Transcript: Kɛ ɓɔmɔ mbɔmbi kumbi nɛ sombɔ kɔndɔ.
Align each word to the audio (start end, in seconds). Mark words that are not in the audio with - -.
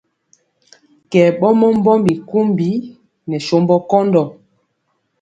Kɛ 1.11 1.21
ɓɔmɔ 1.39 1.67
mbɔmbi 1.79 2.13
kumbi 2.29 2.67
nɛ 3.29 3.37
sombɔ 3.47 3.75
kɔndɔ. 3.89 4.23